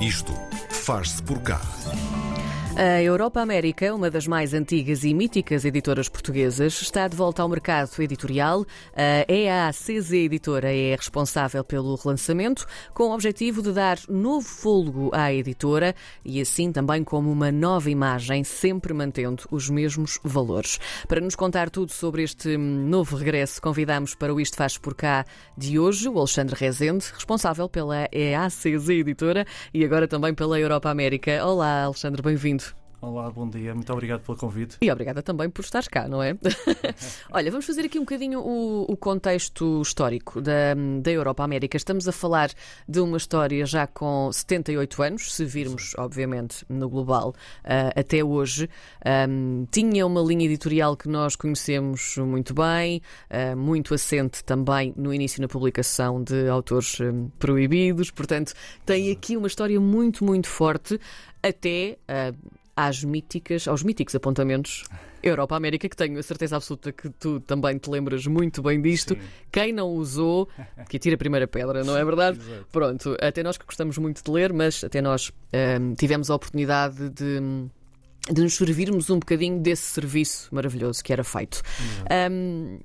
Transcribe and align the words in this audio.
Isto 0.00 0.32
faz-se 0.70 1.22
por 1.22 1.42
cá. 1.42 1.60
A 2.76 3.02
Europa 3.02 3.40
América, 3.40 3.92
uma 3.92 4.10
das 4.10 4.26
mais 4.26 4.54
antigas 4.54 5.02
e 5.04 5.12
míticas 5.12 5.64
editoras 5.64 6.08
portuguesas, 6.08 6.80
está 6.80 7.08
de 7.08 7.16
volta 7.16 7.42
ao 7.42 7.48
mercado 7.48 7.90
editorial. 8.00 8.64
A 8.96 9.30
EACZ 9.30 10.12
Editora 10.12 10.72
é 10.72 10.94
responsável 10.94 11.64
pelo 11.64 11.94
relançamento, 11.96 12.66
com 12.94 13.08
o 13.08 13.12
objetivo 13.12 13.60
de 13.60 13.72
dar 13.72 13.98
novo 14.08 14.46
fôlego 14.48 15.10
à 15.12 15.32
editora 15.32 15.94
e 16.24 16.40
assim 16.40 16.70
também 16.72 17.02
como 17.02 17.30
uma 17.30 17.50
nova 17.50 17.90
imagem, 17.90 18.44
sempre 18.44 18.94
mantendo 18.94 19.42
os 19.50 19.68
mesmos 19.68 20.18
valores. 20.22 20.78
Para 21.08 21.20
nos 21.20 21.34
contar 21.34 21.68
tudo 21.70 21.92
sobre 21.92 22.22
este 22.22 22.56
novo 22.56 23.16
regresso, 23.16 23.60
convidamos 23.60 24.14
para 24.14 24.32
o 24.32 24.40
Isto 24.40 24.56
Faz 24.56 24.78
Por 24.78 24.94
Cá 24.94 25.26
de 25.58 25.78
hoje 25.78 26.08
o 26.08 26.16
Alexandre 26.16 26.56
Rezende, 26.56 27.04
responsável 27.12 27.68
pela 27.68 28.08
EACZ 28.12 28.88
Editora 28.88 29.44
e 29.74 29.84
agora 29.84 30.06
também 30.06 30.32
pela 30.32 30.58
Europa 30.58 30.88
América. 30.88 31.44
Olá, 31.44 31.82
Alexandre, 31.82 32.22
bem-vindo. 32.22 32.69
Olá, 33.02 33.30
bom 33.30 33.48
dia. 33.48 33.74
Muito 33.74 33.90
obrigado 33.94 34.20
pelo 34.20 34.36
convite. 34.36 34.76
E 34.82 34.92
obrigada 34.92 35.22
também 35.22 35.48
por 35.48 35.64
estares 35.64 35.88
cá, 35.88 36.06
não 36.06 36.22
é? 36.22 36.36
Olha, 37.32 37.50
vamos 37.50 37.64
fazer 37.64 37.86
aqui 37.86 37.98
um 37.98 38.02
bocadinho 38.02 38.40
o, 38.40 38.82
o, 38.92 38.94
contexto 38.94 39.80
histórico 39.80 40.38
da, 40.38 40.74
da 41.00 41.10
Europa 41.10 41.42
América. 41.42 41.78
Estamos 41.78 42.06
a 42.06 42.12
falar 42.12 42.50
de 42.86 43.00
uma 43.00 43.16
história 43.16 43.64
já 43.64 43.86
com 43.86 44.30
78 44.30 45.02
anos, 45.02 45.34
se 45.34 45.46
virmos, 45.46 45.94
obviamente, 45.96 46.62
no 46.68 46.90
global, 46.90 47.30
uh, 47.30 47.98
até 47.98 48.22
hoje. 48.22 48.68
Um, 49.26 49.66
tinha 49.70 50.06
uma 50.06 50.20
linha 50.20 50.44
editorial 50.44 50.94
que 50.94 51.08
nós 51.08 51.34
conhecemos 51.34 52.18
muito 52.18 52.52
bem, 52.52 53.00
uh, 53.30 53.56
muito 53.56 53.94
assente 53.94 54.44
também 54.44 54.92
no 54.94 55.14
início 55.14 55.40
na 55.40 55.48
publicação 55.48 56.22
de 56.22 56.50
autores 56.50 57.00
um, 57.00 57.30
proibidos. 57.38 58.10
Portanto, 58.10 58.52
tem 58.84 59.10
aqui 59.10 59.38
uma 59.38 59.46
história 59.46 59.80
muito, 59.80 60.22
muito 60.22 60.48
forte 60.48 61.00
até. 61.42 61.96
Uh, 62.06 62.59
às 62.76 63.02
míticas, 63.04 63.68
aos 63.68 63.82
míticos 63.82 64.14
apontamentos 64.14 64.84
Europa-América, 65.22 65.88
que 65.88 65.96
tenho 65.96 66.18
a 66.18 66.22
certeza 66.22 66.56
absoluta 66.56 66.92
que 66.92 67.10
tu 67.10 67.40
também 67.40 67.76
te 67.78 67.90
lembras 67.90 68.26
muito 68.26 68.62
bem 68.62 68.80
disto. 68.80 69.14
Sim. 69.14 69.20
Quem 69.52 69.72
não 69.72 69.88
usou, 69.90 70.48
que 70.88 70.96
atira 70.96 71.14
a 71.14 71.18
primeira 71.18 71.46
pedra, 71.46 71.84
não 71.84 71.96
é 71.96 72.04
verdade? 72.04 72.38
Exato. 72.38 72.66
Pronto, 72.72 73.16
até 73.20 73.42
nós 73.42 73.58
que 73.58 73.66
gostamos 73.66 73.98
muito 73.98 74.24
de 74.24 74.30
ler, 74.30 74.52
mas 74.52 74.82
até 74.82 75.02
nós 75.02 75.30
um, 75.80 75.94
tivemos 75.94 76.30
a 76.30 76.34
oportunidade 76.34 77.10
de 77.10 77.70
de 78.30 78.42
nos 78.42 78.54
servirmos 78.54 79.08
um 79.08 79.18
bocadinho 79.18 79.60
desse 79.60 79.82
serviço 79.82 80.54
maravilhoso 80.54 81.02
que 81.02 81.12
era 81.12 81.24
feito. 81.24 81.62
Um, 82.30 82.78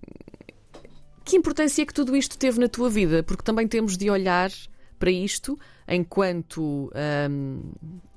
que 1.23 1.35
importância 1.35 1.81
é 1.81 1.85
que 1.85 1.93
tudo 1.93 2.15
isto 2.15 2.37
teve 2.37 2.59
na 2.59 2.69
tua 2.69 2.89
vida? 2.89 3.21
Porque 3.21 3.43
também 3.43 3.67
temos 3.67 3.97
de 3.97 4.09
olhar 4.09 4.49
para 4.97 5.11
isto 5.11 5.57
enquanto 5.87 6.91
hum, 7.29 7.61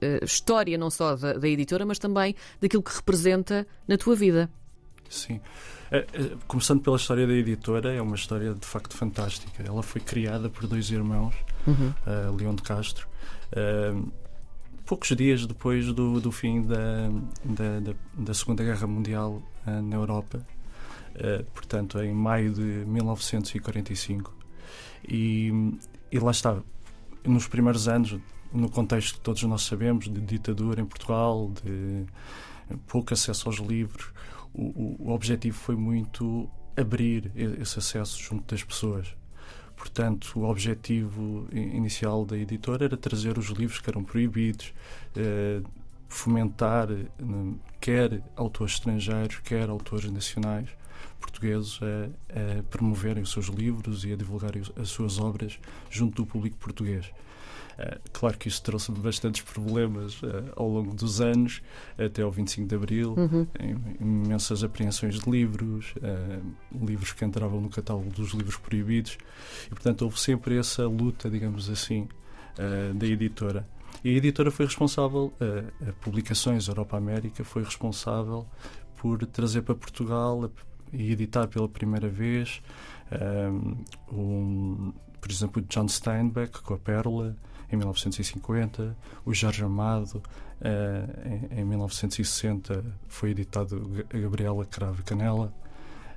eh, 0.01 0.21
história 0.25 0.79
não 0.79 0.91
só 0.91 1.17
da, 1.17 1.35
da, 1.35 1.49
editora, 1.49 1.85
mas 1.85 1.99
também 1.99 2.35
daquilo 2.61 2.83
que 2.83 2.95
representa 2.95 3.67
na 3.87 3.97
tua 3.97 4.17
vida. 4.17 4.51
Sim. 5.09 5.41
Eh, 5.91 6.07
eh, 6.13 6.37
começando 6.47 6.83
pela 6.83 6.97
história 6.97 7.27
da 7.27 7.33
editora, 7.33 7.93
é 7.93 8.01
uma 8.01 8.17
história 8.17 8.55
de 8.55 8.67
facto 8.67 8.97
fantástica. 8.97 9.63
Ela 9.63 9.83
foi 9.83 10.01
criada 10.01 10.49
por 10.49 10.67
dois 10.67 10.91
irmãos, 10.91 11.35
uhum. 11.67 11.93
uh, 12.07 12.37
Leão 12.37 12.55
de 12.55 12.63
Castro, 12.63 13.09
uh, 13.53 14.13
poucos 14.85 15.09
dias 15.17 15.47
depois 15.47 15.87
do, 15.93 16.21
do 16.21 16.31
fim 16.31 16.63
da, 16.63 17.09
da, 17.45 17.81
da, 17.81 17.95
da 18.15 18.35
Segunda 18.35 18.63
Guerra 18.63 18.87
Mundial 18.87 19.43
uh, 19.67 19.83
na 19.83 19.97
Europa, 19.97 20.47
portanto, 21.53 21.99
em 22.01 22.13
maio 22.13 22.53
de 22.53 22.63
1945. 22.63 24.33
E, 25.09 25.51
e 26.11 26.19
lá 26.19 26.31
está, 26.31 26.61
nos 27.25 27.47
primeiros 27.47 27.89
anos, 27.89 28.19
no 28.53 28.71
contexto 28.71 29.15
que 29.15 29.21
todos 29.21 29.43
nós 29.43 29.63
sabemos, 29.63 30.07
de 30.07 30.21
ditadura 30.21 30.81
em 30.81 30.87
Portugal, 30.87 31.53
de 31.63 32.07
pouco 32.87 33.13
acesso 33.13 33.49
aos 33.49 33.59
livros, 33.59 34.13
o, 34.55 34.97
o 34.99 35.11
objetivo 35.13 35.57
foi 35.57 35.77
muito 35.77 36.49
abrir 36.77 37.31
esse 37.61 37.79
acesso 37.79 38.21
junto 38.23 38.55
das 38.55 38.63
pessoas. 38.63 39.15
Portanto, 39.77 40.41
o 40.41 40.45
objetivo 40.45 41.47
inicial 41.53 42.25
da 42.25 42.37
editora 42.37 42.87
era 42.87 42.97
trazer 42.97 43.39
os 43.39 43.47
livros 43.47 43.79
que 43.81 43.89
eram 43.89 44.03
proibidos, 44.03 44.73
eh, 45.15 45.63
fomentar 46.09 46.91
eh, 46.91 47.05
quer 47.81 48.21
autores 48.35 48.75
estrangeiros, 48.75 49.39
quer 49.39 49.69
autores 49.69 50.11
nacionais 50.11 50.69
portugueses 51.21 51.79
a, 51.83 52.59
a, 52.59 52.63
promoverem 52.65 53.23
os 53.23 53.31
seus 53.31 53.47
livros 53.47 54.05
e 54.05 54.13
a 54.13 54.17
divulgarem 54.17 54.63
as 54.77 54.89
suas 54.89 55.19
obras 55.19 55.59
junto 55.91 56.23
do 56.23 56.27
público 56.27 56.57
português. 56.57 57.11
Uh, 57.79 57.97
claro 58.13 58.37
que 58.37 58.49
isso 58.49 58.61
trouxe 58.61 58.91
bastantes 58.91 59.41
problemas 59.43 60.21
uh, 60.21 60.53
ao 60.57 60.69
longo 60.69 60.93
dos 60.93 61.21
anos, 61.21 61.63
até 61.97 62.23
ao 62.23 62.31
25 62.31 62.67
de 62.67 62.75
Abril, 62.75 63.15
uhum. 63.17 63.47
imensas 64.01 64.65
apreensões 64.65 65.21
de 65.21 65.31
livros, 65.31 65.95
uh, 65.99 66.85
livros 66.85 67.13
que 67.13 67.25
entravam 67.25 67.61
no 67.61 67.71
catálogo 67.71 68.11
dos 68.11 68.33
livros 68.33 68.57
proibidos, 68.57 69.17
e 69.67 69.71
portanto 69.71 70.03
houve 70.03 70.19
sempre 70.19 70.59
essa 70.59 70.89
luta, 70.89 71.31
digamos 71.31 71.71
assim, 71.71 72.09
da 72.97 73.07
editora. 73.07 73.65
E 74.03 74.09
a 74.09 74.13
editora 74.13 74.51
foi 74.51 74.67
responsável, 74.67 75.33
a 75.81 75.93
Publicações 76.03 76.67
Europa 76.67 76.97
América 76.97 77.45
foi 77.45 77.63
responsável 77.63 78.45
por 78.97 79.25
trazer 79.27 79.63
para 79.63 79.77
Portugal 79.77 80.51
e 80.93 81.13
editar 81.13 81.47
pela 81.47 81.69
primeira 81.69 82.09
vez 82.09 82.61
um, 84.13 84.93
por 85.21 85.31
exemplo, 85.31 85.63
John 85.63 85.89
Steinbeck 85.89 86.63
com 86.63 86.75
a 86.75 86.79
Pérola 86.79 87.37
em 87.71 87.77
1950, 87.77 88.97
o 89.27 89.35
Jorge 89.35 89.63
Amado 89.63 90.23
uh, 90.61 91.53
em, 91.53 91.61
em 91.61 91.65
1960 91.65 92.85
foi 93.07 93.31
editado 93.31 94.07
a 94.13 94.19
Gabriela 94.19 94.65
Cravo 94.65 95.03
Canela. 95.03 95.53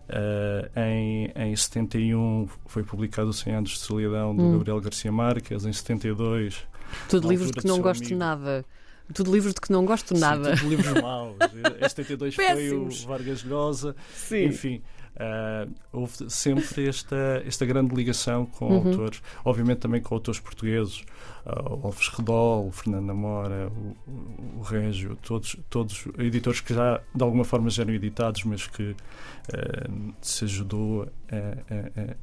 Uh, 0.09 0.79
em, 0.79 1.31
em 1.35 1.55
71 1.55 2.47
foi 2.65 2.83
publicado 2.83 3.31
100 3.31 3.53
anos 3.53 3.69
de 3.71 3.79
solidão 3.79 4.35
do 4.35 4.43
hum. 4.43 4.51
Gabriel 4.53 4.81
Garcia 4.81 5.11
Marques, 5.11 5.65
em 5.65 5.71
72 5.71 6.67
tudo 7.07 7.29
livros 7.29 7.51
de 7.51 7.61
que 7.61 7.67
não 7.67 7.79
gosto 7.79 8.01
amigo. 8.01 8.19
nada 8.19 8.65
tudo 9.13 9.33
livros 9.33 9.53
de 9.53 9.61
que 9.61 9.71
não 9.71 9.85
gosto 9.85 10.17
nada. 10.17 10.55
Sim, 10.55 10.63
tudo 10.63 10.69
livros 10.75 10.93
maus. 11.01 11.35
Este 11.81 12.03
72 12.03 12.35
foi 12.35 12.71
o 12.71 12.89
Vargas 13.07 13.43
Llosa. 13.43 13.95
Sim. 14.13 14.45
Enfim, 14.45 14.81
uh, 15.15 15.71
houve 15.91 16.29
sempre 16.29 16.87
esta, 16.87 17.43
esta 17.45 17.65
grande 17.65 17.93
ligação 17.95 18.45
com 18.45 18.67
uhum. 18.67 18.87
autores, 18.87 19.21
obviamente 19.43 19.79
também 19.79 20.01
com 20.01 20.15
autores 20.15 20.39
portugueses, 20.39 21.03
uh, 21.45 21.85
Alves 21.85 22.07
Redol, 22.09 22.67
o 22.67 22.71
Fernando 22.71 23.05
Namora, 23.05 23.69
o, 23.69 23.95
o, 24.09 24.59
o 24.59 24.61
Régio, 24.61 25.17
todos, 25.21 25.55
todos 25.69 26.07
editores 26.17 26.61
que 26.61 26.73
já 26.73 27.01
de 27.13 27.23
alguma 27.23 27.43
forma 27.43 27.69
já 27.69 27.83
eram 27.83 27.93
editados, 27.93 28.43
mas 28.43 28.67
que 28.67 28.91
uh, 28.91 30.13
se 30.21 30.45
ajudou 30.45 31.03
a, 31.03 32.15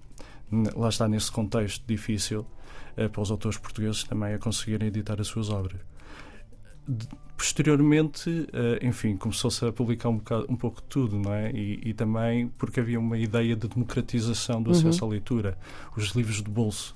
lá 0.74 0.88
está 0.88 1.06
nesse 1.06 1.30
contexto 1.30 1.84
difícil 1.86 2.46
para 3.12 3.20
os 3.20 3.30
autores 3.30 3.58
portugueses 3.58 4.02
também 4.02 4.34
a 4.34 4.38
conseguirem 4.38 4.88
editar 4.88 5.20
as 5.20 5.28
suas 5.28 5.50
obras 5.50 5.78
posteriormente, 7.38 8.49
eh, 8.53 8.87
enfim, 8.87 9.16
começou-se 9.16 9.65
a 9.65 9.72
publicar 9.72 10.09
um, 10.09 10.16
bocado, 10.16 10.47
um 10.49 10.56
pouco 10.56 10.81
de 10.81 10.88
tudo, 10.88 11.19
não 11.19 11.32
é? 11.32 11.53
E, 11.53 11.81
e, 11.84 11.94
também 11.94 12.49
porque 12.59 12.81
havia 12.81 12.99
uma 12.99 13.16
ideia 13.16 13.54
de 13.54 13.69
democratização 13.69 14.60
do 14.60 14.72
acesso 14.72 15.04
uhum. 15.04 15.10
à 15.10 15.12
leitura. 15.12 15.59
Os 15.97 16.09
livros 16.10 16.43
de 16.43 16.50
bolso. 16.50 16.93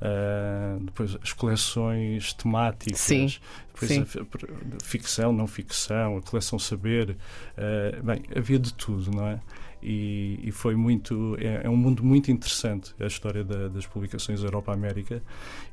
Uh, 0.00 0.80
depois 0.80 1.16
as 1.22 1.32
coleções 1.32 2.32
temáticas, 2.32 2.98
sim, 2.98 3.32
depois 3.72 3.88
sim. 3.88 4.00
A, 4.18 4.76
a, 4.76 4.84
ficção, 4.84 5.32
não 5.32 5.46
ficção, 5.46 6.16
a 6.16 6.22
coleção 6.22 6.58
saber, 6.58 7.10
uh, 7.10 8.02
bem, 8.02 8.24
havia 8.34 8.58
de 8.58 8.74
tudo, 8.74 9.12
não 9.12 9.28
é? 9.28 9.38
E, 9.80 10.40
e 10.42 10.50
foi 10.50 10.74
muito, 10.74 11.36
é, 11.38 11.66
é, 11.66 11.70
um 11.70 11.76
mundo 11.76 12.02
muito 12.02 12.32
interessante 12.32 12.92
a 12.98 13.06
história 13.06 13.44
da, 13.44 13.68
das 13.68 13.86
publicações 13.86 14.42
Europa-América 14.42 15.22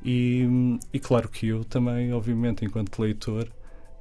e, 0.04 0.78
e 0.92 1.00
claro 1.00 1.28
que 1.28 1.48
eu 1.48 1.64
também, 1.64 2.12
obviamente, 2.12 2.64
enquanto 2.64 3.00
leitor, 3.00 3.48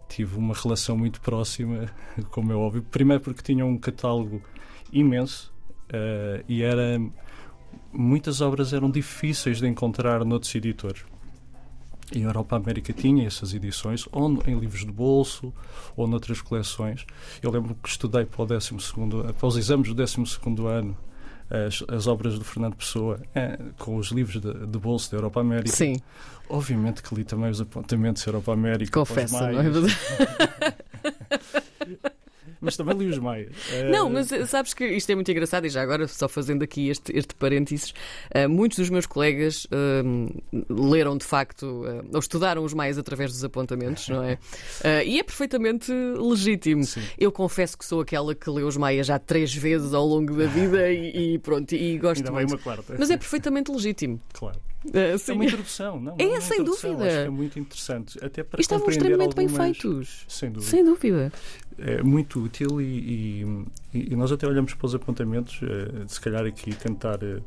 tive 0.09 0.37
uma 0.37 0.53
relação 0.53 0.97
muito 0.97 1.21
próxima, 1.21 1.89
como 2.31 2.51
é 2.51 2.55
óbvio. 2.55 2.83
Primeiro 2.83 3.23
porque 3.23 3.41
tinha 3.41 3.65
um 3.65 3.77
catálogo 3.77 4.41
imenso 4.91 5.53
uh, 5.89 6.43
e 6.47 6.63
era 6.63 6.99
muitas 7.93 8.41
obras 8.41 8.73
eram 8.73 8.89
difíceis 8.89 9.59
de 9.59 9.67
encontrar 9.67 10.25
noutros 10.25 10.53
editores. 10.55 11.03
E 12.11 12.23
a 12.23 12.25
Europa 12.25 12.55
América 12.55 12.91
tinha 12.91 13.27
essas 13.27 13.53
edições, 13.53 14.07
ou 14.11 14.27
em 14.47 14.57
livros 14.57 14.83
de 14.83 14.91
bolso, 14.91 15.53
ou 15.95 16.07
noutras 16.07 16.41
coleções. 16.41 17.05
Eu 17.41 17.51
lembro 17.51 17.75
que 17.75 17.87
estudei 17.87 18.25
para, 18.25 18.41
o 18.41 18.45
12 18.47 18.73
para 19.37 19.47
os 19.47 19.57
exames 19.57 19.89
do 19.89 19.93
12 19.93 20.17
ano 20.67 20.97
as, 21.49 21.83
as 21.87 22.07
obras 22.07 22.37
do 22.37 22.45
Fernando 22.45 22.75
Pessoa 22.75 23.19
é, 23.33 23.57
com 23.77 23.97
os 23.97 24.09
livros 24.11 24.41
de, 24.41 24.53
de 24.67 24.79
bolso 24.79 25.11
da 25.11 25.17
Europa 25.17 25.41
América. 25.41 25.75
Sim. 25.75 25.97
Obviamente 26.49 27.03
que 27.03 27.13
li 27.13 27.23
também 27.23 27.49
os 27.49 27.61
apontamentos 27.61 28.23
da 28.23 28.29
Europa 28.29 28.53
América. 28.53 28.99
Confesso, 28.99 29.33
não 29.33 29.59
é 29.59 29.69
verdade? 29.69 29.97
mas 32.61 32.75
também 32.75 32.97
li 32.97 33.07
os 33.07 33.17
Maias. 33.17 33.51
Não, 33.91 34.09
mas 34.09 34.31
eh, 34.31 34.45
sabes 34.45 34.73
que 34.73 34.85
isto 34.85 35.09
é 35.09 35.15
muito 35.15 35.31
engraçado 35.31 35.65
e 35.65 35.69
já 35.69 35.81
agora, 35.81 36.07
só 36.07 36.27
fazendo 36.27 36.63
aqui 36.63 36.89
este, 36.89 37.15
este 37.17 37.33
parênteses, 37.35 37.93
uh, 38.35 38.49
muitos 38.49 38.77
dos 38.77 38.89
meus 38.89 39.05
colegas 39.05 39.65
uh, 39.65 40.43
leram 40.69 41.17
de 41.17 41.25
facto, 41.25 41.63
uh, 41.63 42.05
ou 42.13 42.19
estudaram 42.19 42.63
os 42.63 42.73
Maias 42.73 42.97
através 42.97 43.31
dos 43.31 43.43
apontamentos, 43.43 44.09
não 44.09 44.23
é? 44.23 44.37
e 45.05 45.19
é 45.19 45.23
perfeitamente 45.23 45.91
legítimo. 45.91 46.83
Sim. 46.83 47.01
Eu 47.17 47.31
confesso 47.31 47.77
que 47.77 47.85
sou 47.85 48.01
aquela 48.01 48.35
que 48.35 48.49
leu 48.49 48.67
os 48.67 48.77
Maias 48.77 49.07
já 49.07 49.17
três 49.17 49.53
vezes 49.53 49.93
ao 49.93 50.05
longo 50.05 50.35
da 50.35 50.45
vida 50.45 50.91
e, 50.91 51.35
e 51.35 51.39
pronto, 51.39 51.73
e 51.73 51.97
gosto 51.97 52.19
Ainda 52.19 52.31
muito. 52.31 52.59
Mas 52.97 53.09
é 53.09 53.17
perfeitamente 53.17 53.71
legítimo. 53.71 54.19
Claro. 54.33 54.59
Uh, 54.85 55.29
é 55.29 55.33
uma 55.33 55.45
introdução, 55.45 55.99
não? 55.99 56.15
É, 56.17 56.25
uma 56.25 56.41
sem 56.41 56.61
introdução. 56.61 56.91
dúvida. 56.91 57.09
Acho 57.09 57.19
que 57.19 57.25
é 57.25 57.29
muito 57.29 57.59
interessante. 57.59 58.25
Até 58.25 58.43
para 58.43 58.61
estavam 58.61 58.89
extremamente 58.89 59.35
bem 59.35 59.45
algumas... 59.47 59.77
feitos. 59.77 60.25
Sem 60.27 60.51
dúvida. 60.51 60.71
Sem 60.71 60.85
dúvida. 60.85 61.33
É 61.77 62.01
muito 62.01 62.41
útil 62.43 62.81
e, 62.81 63.43
e, 63.93 64.11
e 64.11 64.15
nós 64.15 64.31
até 64.31 64.47
olhamos 64.47 64.73
para 64.73 64.85
os 64.85 64.95
apontamentos, 64.95 65.59
eh, 65.63 66.05
de 66.05 66.11
se 66.11 66.19
calhar 66.19 66.45
aqui 66.45 66.73
tentar 66.75 67.21
eh, 67.23 67.41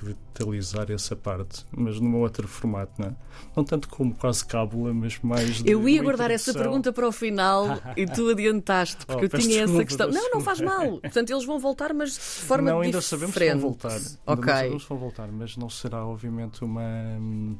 revitalizar 0.00 0.90
essa 0.90 1.14
parte, 1.16 1.64
mas 1.76 1.98
num 2.00 2.16
outro 2.20 2.46
formato, 2.48 2.92
não 3.00 3.08
é? 3.08 3.14
Não 3.56 3.64
tanto 3.64 3.88
como 3.88 4.14
quase 4.14 4.44
cábula, 4.44 4.92
mas 4.92 5.18
mais. 5.20 5.62
de 5.62 5.70
Eu 5.70 5.88
ia 5.88 6.02
guardar 6.02 6.30
essa 6.30 6.52
pergunta 6.52 6.92
para 6.92 7.06
o 7.08 7.12
final 7.12 7.80
e 7.96 8.06
tu 8.06 8.28
adiantaste, 8.30 9.04
porque 9.06 9.28
Oh, 9.32 9.36
eu 9.36 9.40
tinha 9.40 9.62
essa 9.64 9.84
questão. 9.84 10.10
Não, 10.10 10.30
não 10.30 10.40
faz 10.40 10.60
mal. 10.60 10.98
Portanto, 11.00 11.30
eles 11.30 11.44
vão 11.44 11.58
voltar, 11.58 11.92
mas 11.94 12.12
de 12.14 12.18
forma 12.20 12.70
não, 12.70 12.80
ainda 12.80 12.98
diferente. 12.98 13.32
sabemos 13.32 13.34
que 13.36 13.50
vão 13.50 13.60
voltar. 13.60 13.96
Ainda 13.96 14.18
Ok. 14.26 14.44
não 14.46 14.54
sabemos 14.56 14.82
que 14.82 14.88
vão 14.88 14.98
voltar, 14.98 15.28
mas 15.32 15.56
não 15.56 15.68
será, 15.70 16.04
obviamente, 16.06 16.64
uma. 16.64 16.82
hum, 17.18 17.56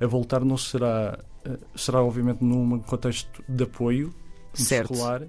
A 0.00 0.06
voltar 0.06 0.44
não 0.44 0.56
será. 0.56 1.18
eh, 1.44 1.58
Será, 1.76 2.02
obviamente, 2.02 2.42
num 2.42 2.78
contexto 2.80 3.42
de 3.48 3.64
apoio 3.64 4.14
Certo. 4.54 4.90
muscular, 4.90 5.22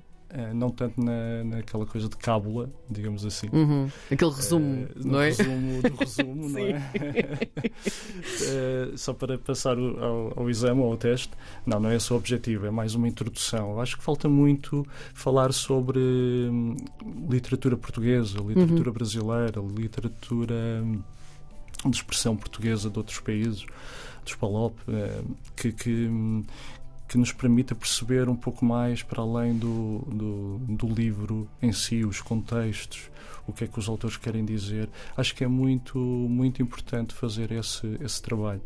não 0.54 0.70
tanto 0.72 1.00
na, 1.04 1.44
naquela 1.44 1.86
coisa 1.86 2.10
de 2.10 2.18
cábula, 2.18 2.70
digamos 2.90 3.26
assim. 3.26 3.48
Uhum. 3.54 3.88
Aquele 4.12 4.32
resumo, 4.32 4.88
Eh, 4.90 5.00
no 5.04 5.12
não 5.12 5.22
é? 5.22 5.26
resumo 5.30 5.82
do 5.84 5.96
resumo, 6.04 6.50
não 6.50 6.60
é? 6.66 6.82
Eh, 8.42 8.92
só 8.96 9.14
para 9.14 9.38
passar 9.38 9.78
o- 9.78 10.04
ao, 10.04 10.40
ao 10.42 10.50
exame 10.50 10.82
ou 10.82 10.92
ao 10.92 10.98
teste. 10.98 11.32
Não, 11.66 11.80
não 11.80 11.90
é 11.90 11.96
esse 11.96 12.12
o 12.12 12.16
objetivo, 12.16 12.66
é 12.66 12.72
mais 12.72 12.96
uma 12.96 13.08
introdução. 13.08 13.80
Acho 13.80 13.98
que 13.98 14.04
falta 14.04 14.28
muito 14.28 14.86
falar 15.14 15.54
sobre 15.54 16.00
hum, 16.00 16.76
literatura 17.30 17.78
portuguesa, 17.78 18.40
literatura 18.40 18.90
Uhum. 18.90 18.94
brasileira, 18.94 19.62
literatura 19.78 20.56
hum, 20.84 21.02
de 21.86 21.96
expressão 21.96 22.36
portuguesa 22.36 22.90
de 22.90 22.98
outros 22.98 23.20
países, 23.20 23.66
dos 24.24 24.36
PALOP, 24.36 24.78
eh, 24.88 25.22
que, 25.56 25.72
que, 25.74 26.08
hum, 26.08 26.44
que 27.14 27.18
nos 27.20 27.32
permita 27.32 27.76
perceber 27.76 28.28
um 28.28 28.36
pouco 28.36 28.66
mais 28.66 29.04
para 29.04 29.22
além 29.22 29.56
do, 29.56 30.00
do, 30.08 30.58
do 30.68 30.88
livro 30.88 31.48
em 31.62 31.72
si, 31.72 32.04
os 32.04 32.20
contextos, 32.20 33.12
o 33.46 33.54
que 33.54 33.66
é 33.66 33.68
que 33.68 33.78
os 33.78 33.88
autores 33.88 34.18
querem 34.18 34.44
dizer. 34.44 34.90
Acho 35.16 35.36
que 35.36 35.44
é 35.44 35.48
muito, 35.48 35.96
muito 36.00 36.60
importante 36.60 37.14
fazer 37.14 37.52
esse, 37.52 37.86
esse 38.02 38.20
trabalho. 38.20 38.62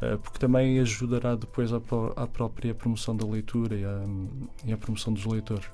eh, 0.00 0.16
Porque 0.22 0.38
também 0.38 0.78
ajudará 0.78 1.34
depois 1.34 1.72
à, 1.72 1.80
à 2.14 2.26
própria 2.28 2.72
promoção 2.72 3.16
da 3.16 3.26
leitura 3.26 3.74
e 3.74 3.84
à, 3.84 4.04
e 4.66 4.72
à 4.72 4.76
promoção 4.76 5.12
dos 5.12 5.24
leitores. 5.26 5.66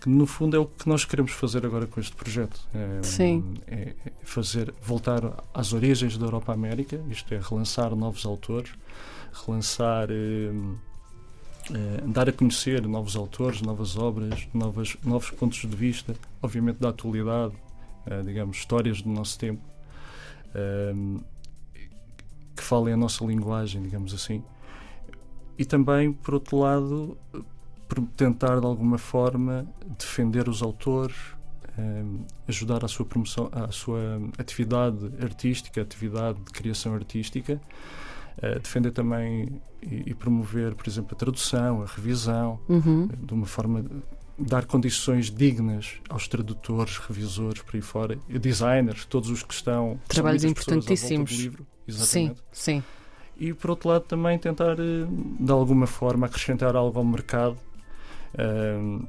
Que 0.00 0.08
no 0.08 0.26
fundo 0.26 0.56
é 0.56 0.58
o 0.58 0.66
que 0.66 0.88
nós 0.88 1.04
queremos 1.04 1.30
fazer 1.30 1.64
agora 1.64 1.86
com 1.86 2.00
este 2.00 2.16
projeto. 2.16 2.58
É, 2.74 3.02
Sim. 3.04 3.54
é 3.68 3.94
é 4.04 4.12
fazer, 4.24 4.74
voltar 4.82 5.44
às 5.54 5.72
origens 5.72 6.18
da 6.18 6.26
Europa 6.26 6.52
América, 6.52 7.00
isto 7.08 7.32
é, 7.32 7.38
relançar 7.40 7.94
novos 7.94 8.26
autores, 8.26 8.72
relançar. 9.46 10.08
eh, 10.10 10.50
eh, 11.72 12.02
dar 12.06 12.28
a 12.28 12.32
conhecer 12.32 12.86
novos 12.86 13.16
autores, 13.16 13.60
novas 13.60 13.96
obras, 13.96 14.46
novas, 14.54 14.96
novos 15.02 15.30
pontos 15.30 15.58
de 15.58 15.76
vista, 15.76 16.14
obviamente 16.40 16.78
da 16.78 16.90
atualidade, 16.90 17.54
eh, 18.06 18.22
digamos, 18.22 18.58
histórias 18.58 19.02
do 19.02 19.10
nosso 19.10 19.38
tempo, 19.38 19.62
ehm, 20.54 21.18
que 22.54 22.62
falem 22.62 22.94
a 22.94 22.96
nossa 22.96 23.24
linguagem, 23.24 23.82
digamos 23.82 24.14
assim. 24.14 24.44
E 25.58 25.64
também, 25.64 26.12
por 26.12 26.34
outro 26.34 26.58
lado, 26.58 27.18
por 27.88 28.00
tentar 28.16 28.60
de 28.60 28.66
alguma 28.66 28.98
forma 28.98 29.66
defender 29.98 30.48
os 30.48 30.62
autores, 30.62 31.16
ehm, 31.76 32.24
ajudar 32.46 32.84
a 32.84 32.88
sua 32.88 33.04
promoção, 33.04 33.50
a 33.52 33.72
sua 33.72 34.20
atividade 34.38 35.10
artística, 35.20 35.82
atividade 35.82 36.38
de 36.38 36.52
criação 36.52 36.94
artística, 36.94 37.60
eh, 38.42 38.58
defender 38.58 38.90
também 38.92 39.60
e, 39.82 40.10
e 40.10 40.14
promover, 40.14 40.74
por 40.74 40.86
exemplo, 40.88 41.10
a 41.12 41.16
tradução, 41.16 41.82
a 41.82 41.86
revisão, 41.86 42.58
Uhum. 42.68 43.06
de 43.08 43.34
uma 43.34 43.46
forma 43.46 43.84
dar 44.38 44.66
condições 44.66 45.30
dignas 45.30 45.94
aos 46.10 46.28
tradutores, 46.28 46.98
revisores, 46.98 47.62
por 47.62 47.74
aí 47.76 47.80
fora, 47.82 48.18
e 48.28 48.38
designers, 48.38 49.04
todos 49.06 49.30
os 49.30 49.42
que 49.42 49.54
estão 49.54 49.98
Trabalhos 50.08 50.44
importantíssimos. 50.44 51.30
livro. 51.30 51.66
Sim, 51.88 51.92
Exatamente. 52.28 52.42
sim. 52.52 52.82
E 53.38 53.52
por 53.54 53.70
outro 53.70 53.88
lado 53.88 54.02
também 54.04 54.38
tentar 54.38 54.78
eh, 54.78 55.06
de 55.40 55.52
alguma 55.52 55.86
forma 55.86 56.26
acrescentar 56.26 56.74
algo 56.76 56.98
ao 56.98 57.04
mercado 57.04 57.56
ehm, 58.36 59.06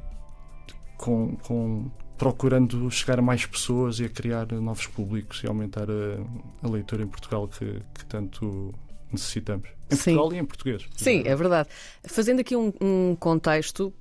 com, 0.97 1.35
com- 1.37 1.89
procurando 2.17 2.89
chegar 2.89 3.19
a 3.19 3.21
mais 3.21 3.45
pessoas 3.45 3.99
e 3.99 4.05
a 4.05 4.09
criar 4.09 4.51
novos 4.53 4.87
públicos 4.87 5.43
e 5.43 5.47
aumentar 5.47 5.87
a, 5.89 6.65
a 6.65 6.69
leitura 6.69 7.03
em 7.03 7.07
Portugal 7.07 7.47
que, 7.47 7.81
que 7.93 8.05
tanto 8.05 8.73
necessitamos. 9.11 9.69
Em 9.89 9.95
Sim. 9.95 10.15
Portugal 10.15 10.33
e 10.33 10.37
em 10.41 10.45
português. 10.45 10.85
Sim, 10.95 11.23
é 11.25 11.35
verdade. 11.35 11.69
Fazendo 12.03 12.41
aqui 12.41 12.55
um, 12.55 12.73
um 12.81 13.15
contexto, 13.17 13.93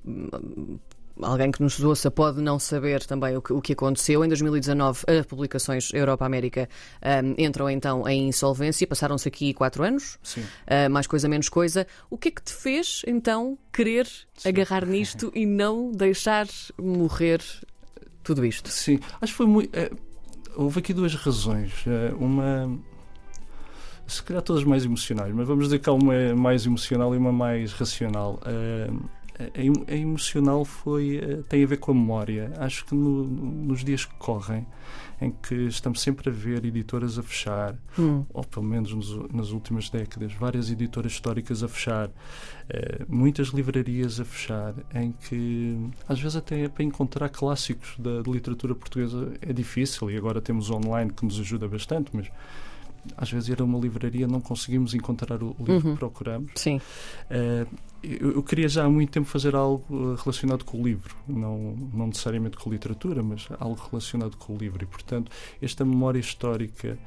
alguém 1.21 1.51
que 1.51 1.61
nos 1.61 1.79
ouça 1.79 2.11
pode 2.11 2.41
não 2.41 2.59
saber 2.59 3.03
também 3.05 3.35
o 3.37 3.41
que, 3.41 3.53
o 3.53 3.61
que 3.61 3.73
aconteceu. 3.73 4.23
Em 4.23 4.27
2019, 4.27 5.03
as 5.07 5.25
publicações 5.25 5.93
Europa-América 5.93 6.69
hum, 7.01 7.35
entram 7.37 7.69
então 7.69 8.07
em 8.07 8.27
insolvência. 8.27 8.85
Passaram-se 8.85 9.27
aqui 9.27 9.53
quatro 9.53 9.83
anos, 9.83 10.17
Sim. 10.23 10.41
uh, 10.41 10.89
mais 10.89 11.07
coisa, 11.07 11.27
menos 11.27 11.49
coisa. 11.49 11.87
O 12.09 12.17
que 12.17 12.29
é 12.29 12.31
que 12.31 12.41
te 12.41 12.53
fez 12.53 13.01
então 13.07 13.57
querer 13.71 14.07
agarrar 14.45 14.85
nisto 14.85 15.31
e 15.33 15.45
não 15.45 15.91
deixar 15.91 16.47
morrer 16.77 17.41
tudo 18.23 18.45
isto? 18.45 18.69
Sim, 18.69 18.99
acho 19.21 19.31
que 19.33 19.37
foi 19.37 19.47
muito. 19.47 19.75
eh, 19.75 19.91
houve 20.55 20.79
aqui 20.79 20.93
duas 20.93 21.15
razões. 21.15 21.71
Eh, 21.87 22.13
uma. 22.19 22.77
Se 24.07 24.23
calhar 24.23 24.41
todas 24.41 24.63
mais 24.63 24.85
emocionais, 24.85 25.33
mas 25.35 25.47
vamos 25.47 25.65
dizer 25.65 25.79
que 25.79 25.89
há 25.89 25.93
uma 25.93 26.33
mais 26.35 26.65
emocional 26.65 27.13
e 27.13 27.17
uma 27.17 27.31
mais 27.31 27.73
racional. 27.73 28.39
Eh, 28.45 28.89
a, 29.39 29.61
em- 29.61 29.85
a 29.87 29.95
emocional 29.95 30.63
foi, 30.65 31.17
eh, 31.17 31.41
tem 31.49 31.63
a 31.63 31.67
ver 31.67 31.77
com 31.77 31.91
a 31.91 31.93
memória. 31.93 32.51
Acho 32.57 32.85
que 32.85 32.95
no- 32.95 33.25
nos 33.25 33.83
dias 33.83 34.05
que 34.05 34.15
correm, 34.15 34.65
em 35.21 35.29
que 35.31 35.53
estamos 35.67 35.99
sempre 36.01 36.29
a 36.29 36.31
ver 36.31 36.63
editoras 36.63 37.19
a 37.19 37.23
fechar, 37.23 37.75
Hum, 37.99 38.23
ou 38.33 38.43
pelo 38.45 38.65
menos 38.65 38.93
nos- 38.93 39.29
nas 39.31 39.49
últimas 39.51 39.89
décadas, 39.89 40.31
várias 40.33 40.71
editoras 40.71 41.11
históricas 41.11 41.61
a 41.61 41.67
fechar, 41.67 42.09
eh, 42.69 43.03
muitas 43.09 43.49
livrarias 43.49 44.19
a 44.21 44.25
fechar, 44.25 44.73
em 44.95 45.11
que 45.11 45.77
às 46.07 46.19
vezes 46.19 46.35
até 46.37 46.67
para 46.69 46.83
encontrar 46.83 47.27
clássicos 47.29 47.95
da 47.99 48.21
de 48.21 48.31
literatura 48.31 48.73
portuguesa 48.73 49.33
é 49.41 49.51
difícil, 49.51 50.09
e 50.09 50.15
agora 50.17 50.39
temos 50.41 50.69
online 50.71 51.11
que 51.11 51.25
nos 51.25 51.39
ajuda 51.39 51.67
bastante, 51.67 52.09
mas 52.13 52.27
às 53.15 53.31
vezes 53.31 53.49
ir 53.49 53.61
a 53.61 53.63
uma 53.63 53.79
livraria 53.79 54.27
não 54.27 54.41
conseguimos 54.41 54.93
encontrar 54.93 55.41
o 55.43 55.55
livro 55.59 55.73
Uhum. 55.87 55.93
que 55.93 55.99
procuramos. 55.99 56.51
sim, 56.55 56.81
Eh, 57.29 57.65
eu, 58.03 58.31
eu 58.33 58.43
queria 58.43 58.69
já 58.69 58.85
há 58.85 58.89
muito 58.89 59.09
tempo 59.11 59.27
fazer 59.27 59.55
algo 59.55 59.83
eh, 59.89 60.21
relacionado 60.23 60.63
com 60.63 60.79
o 60.79 60.83
livro, 60.83 61.15
não, 61.27 61.75
não 61.93 62.07
necessariamente 62.07 62.55
com 62.57 62.69
literatura, 62.69 63.21
mas 63.23 63.47
algo 63.59 63.79
relacionado 63.89 64.37
com 64.37 64.53
o 64.53 64.57
livro. 64.57 64.83
E, 64.83 64.85
portanto, 64.85 65.31
esta 65.61 65.83
memória 65.83 66.19
histórica 66.19 66.97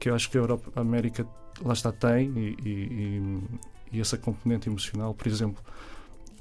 que 0.00 0.08
eu 0.10 0.14
acho 0.14 0.30
que 0.30 0.36
a 0.36 0.40
Europa, 0.40 0.70
a 0.76 0.80
América 0.80 1.26
lá 1.64 1.72
está 1.72 1.92
tem 1.92 2.30
e, 2.36 2.56
e- 2.64 2.68
e- 2.70 3.42
e 3.92 4.00
essa 4.00 4.16
componente 4.18 4.68
emocional, 4.68 5.14
por 5.14 5.26
exemplo, 5.28 5.62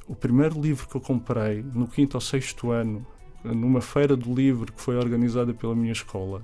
o 0.08 0.16
primeiro 0.16 0.60
livro 0.60 0.88
que 0.88 0.96
eu 0.96 1.02
comprei 1.02 1.62
no 1.74 1.88
quinto 1.88 2.16
ou 2.16 2.22
sexto 2.22 2.72
ano, 2.72 3.06
numa 3.44 3.82
feira 3.82 4.16
do 4.16 4.34
livro 4.34 4.72
que 4.74 4.82
foi 4.82 4.96
organizada 4.96 5.54
pela 5.54 5.76
minha 5.76 5.92
escola. 5.92 6.44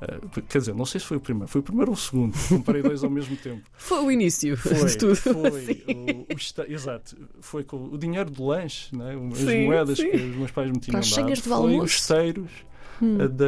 Eh, 0.00 0.40
quer 0.48 0.58
dizer, 0.58 0.74
não 0.74 0.84
sei 0.86 1.00
se 1.00 1.06
foi 1.06 1.16
o 1.16 1.20
primeiro, 1.20 1.48
foi 1.48 1.60
o 1.60 1.64
primeiro 1.64 1.90
ou 1.90 1.94
o 1.96 2.00
segundo, 2.00 2.36
comprei 2.48 2.82
dois 2.82 3.02
ao 3.04 3.10
mesmo 3.10 3.36
tempo. 3.36 3.62
foi 3.76 4.04
o 4.04 4.10
início 4.10 4.56
Foi, 4.56 4.84
de 4.84 4.98
tudo. 4.98 5.16
foi 5.16 5.84
o, 5.94 6.26
o 6.68 6.72
exato, 6.72 7.16
foi 7.40 7.64
com 7.64 7.76
o 7.84 7.98
dinheiro 7.98 8.30
do 8.30 8.46
lanche, 8.46 8.94
né? 8.96 9.14
as 9.32 9.38
Sim, 9.38 9.66
moedas 9.66 9.98
sim. 9.98 10.10
que 10.10 10.16
os 10.16 10.36
meus 10.36 10.50
pais 10.50 10.70
me 10.70 10.78
tinham 10.78 10.98
as 11.00 11.10
dado. 11.10 11.32
de 11.32 11.42
foi 11.42 11.78
os 11.80 11.90
esteiros, 11.92 12.50
Hum. 13.00 13.16
a 13.22 13.28
da, 13.28 13.46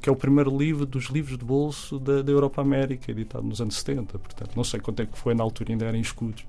que 0.00 0.08
é 0.08 0.12
o 0.12 0.14
primeiro 0.14 0.56
livro 0.56 0.86
dos 0.86 1.06
livros 1.06 1.36
de 1.36 1.44
bolso 1.44 1.98
da, 1.98 2.22
da 2.22 2.30
Europa 2.30 2.62
América, 2.62 3.10
editado 3.10 3.44
nos 3.44 3.60
anos 3.60 3.74
70. 3.76 4.16
Portanto, 4.20 4.50
não 4.54 4.62
sei 4.62 4.78
quanto 4.78 5.02
é 5.02 5.06
que 5.06 5.18
foi, 5.18 5.34
na 5.34 5.42
altura 5.42 5.72
ainda 5.72 5.84
eram 5.84 5.98
escudos. 5.98 6.44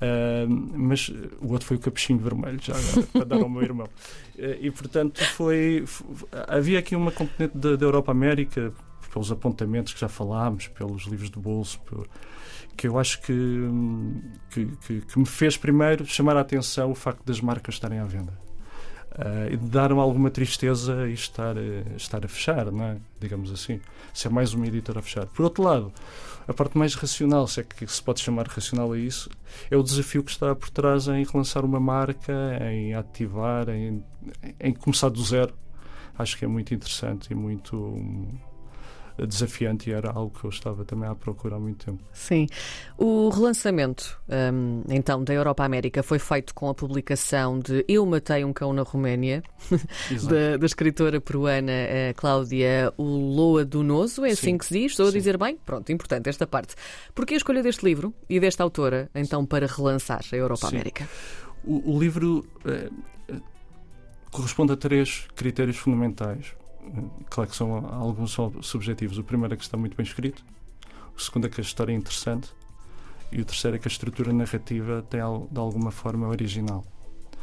Ah, 0.00 0.46
mas 0.48 1.08
o 1.40 1.52
outro 1.52 1.66
foi 1.66 1.76
o 1.76 1.80
capuchinho 1.80 2.18
vermelho, 2.18 2.58
já 2.60 2.74
agora, 2.76 3.06
para 3.12 3.24
dar 3.24 3.42
ao 3.42 3.48
meu 3.48 3.62
irmão. 3.62 3.88
Eh, 4.38 4.58
E 4.60 4.70
portanto 4.70 5.24
foi, 5.28 5.82
f- 5.86 6.04
havia 6.46 6.78
aqui 6.78 6.94
uma 6.94 7.10
componente 7.10 7.56
da, 7.56 7.74
da 7.74 7.86
Europa 7.86 8.12
América, 8.12 8.70
pelos 9.10 9.32
apontamentos 9.32 9.94
que 9.94 10.00
já 10.00 10.08
falámos, 10.08 10.68
pelos 10.68 11.04
livros 11.04 11.30
de 11.30 11.38
bolso, 11.38 11.80
por- 11.86 12.06
que 12.76 12.86
eu 12.86 12.98
acho 12.98 13.22
que, 13.22 13.32
hum, 13.32 14.20
que, 14.50 14.66
que- 14.86 15.00
que 15.00 15.18
me 15.18 15.24
fez 15.24 15.56
primeiro 15.56 16.04
chamar 16.04 16.36
a 16.36 16.40
atenção 16.40 16.90
o 16.90 16.94
facto 16.94 17.24
das 17.24 17.40
marcas 17.40 17.76
estarem 17.76 17.98
à 17.98 18.04
venda. 18.04 18.38
Uh, 19.16 19.56
dar-me 19.56 19.98
alguma 19.98 20.30
tristeza 20.30 21.08
e 21.08 21.14
estar, 21.14 21.56
uh, 21.56 21.96
estar 21.96 22.22
a 22.22 22.28
fechar, 22.28 22.70
não 22.70 22.84
é? 22.84 22.96
digamos 23.18 23.50
assim. 23.50 23.80
Ser 24.12 24.28
mais 24.28 24.52
uma 24.52 24.66
editora 24.66 25.00
a 25.00 25.02
fechar. 25.02 25.26
Por 25.26 25.42
outro 25.44 25.62
lado, 25.62 25.92
a 26.46 26.52
parte 26.52 26.76
mais 26.76 26.94
racional, 26.94 27.46
se 27.46 27.60
é 27.60 27.64
que 27.64 27.86
se 27.86 28.02
pode 28.02 28.20
chamar 28.20 28.46
racional 28.46 28.92
a 28.92 28.98
isso, 28.98 29.30
é 29.70 29.76
o 29.76 29.82
desafio 29.82 30.22
que 30.22 30.30
está 30.30 30.54
por 30.54 30.70
trás 30.70 31.08
em 31.08 31.24
relançar 31.24 31.64
uma 31.64 31.80
marca, 31.80 32.32
em 32.70 32.94
ativar, 32.94 33.68
em, 33.70 34.04
em 34.60 34.72
começar 34.74 35.08
do 35.08 35.22
zero. 35.24 35.54
Acho 36.18 36.36
que 36.38 36.44
é 36.44 36.48
muito 36.48 36.72
interessante 36.74 37.30
e 37.30 37.34
muito 37.34 37.98
desafiante 39.24 39.90
e 39.90 39.92
era 39.92 40.10
algo 40.10 40.38
que 40.38 40.44
eu 40.44 40.50
estava 40.50 40.84
também 40.84 41.08
à 41.08 41.14
procura 41.14 41.56
há 41.56 41.58
muito 41.58 41.86
tempo. 41.86 42.02
Sim. 42.12 42.46
O 42.98 43.28
relançamento, 43.28 44.20
um, 44.28 44.82
então, 44.88 45.22
da 45.22 45.32
Europa 45.32 45.64
América 45.64 46.02
foi 46.02 46.18
feito 46.18 46.54
com 46.54 46.68
a 46.68 46.74
publicação 46.74 47.58
de 47.58 47.84
Eu 47.88 48.04
Matei 48.04 48.44
um 48.44 48.52
Cão 48.52 48.72
na 48.72 48.82
Roménia, 48.82 49.42
da, 50.28 50.56
da, 50.56 50.66
escritora 50.66 51.20
peruana 51.20 51.72
uh, 51.72 52.14
Cláudia 52.14 52.92
Uloa 52.98 53.64
Donoso, 53.64 54.24
é 54.24 54.30
assim 54.30 54.52
Sim. 54.52 54.58
que 54.58 54.66
se 54.66 54.74
diz? 54.74 54.92
Estou 54.92 55.06
Sim. 55.06 55.12
a 55.12 55.14
dizer 55.18 55.38
bem? 55.38 55.56
Pronto, 55.64 55.90
importante 55.90 56.28
esta 56.28 56.46
parte. 56.46 56.74
Porquê 57.14 57.34
a 57.34 57.36
escolha 57.38 57.62
deste 57.62 57.84
livro 57.84 58.12
e 58.28 58.38
desta 58.38 58.62
autora, 58.62 59.10
então, 59.14 59.46
para 59.46 59.66
relançar 59.66 60.20
a 60.32 60.36
Europa 60.36 60.68
Sim. 60.68 60.76
América? 60.76 61.08
O, 61.64 61.96
o 61.96 61.98
livro 61.98 62.46
uh, 62.64 63.42
corresponde 64.30 64.72
a 64.72 64.76
três 64.76 65.26
critérios 65.34 65.76
fundamentais. 65.78 66.54
Claro 67.28 67.50
que 67.50 67.56
são, 67.56 67.86
alguns 67.92 68.32
são 68.32 68.62
subjetivos. 68.62 69.18
O 69.18 69.24
primeiro 69.24 69.54
é 69.54 69.56
que 69.56 69.62
está 69.62 69.76
muito 69.76 69.96
bem 69.96 70.04
escrito, 70.04 70.44
o 71.16 71.20
segundo 71.20 71.46
é 71.46 71.50
que 71.50 71.60
a 71.60 71.64
história 71.64 71.92
é 71.92 71.96
interessante 71.96 72.50
e 73.32 73.40
o 73.40 73.44
terceiro 73.44 73.76
é 73.76 73.80
que 73.80 73.88
a 73.88 73.90
estrutura 73.90 74.32
narrativa 74.32 75.04
tem 75.08 75.20
de 75.50 75.58
alguma 75.58 75.90
forma 75.90 76.28
original. 76.28 76.84